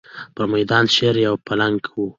[0.35, 2.03] پر مېدان شېر و یا پلنګ و.